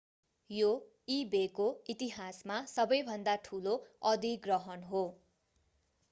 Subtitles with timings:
[0.49, 0.69] यो
[1.15, 3.73] ई-बेको इतिहासमा सबैभन्दा ठूलो
[4.11, 5.03] अधिग्रहण हो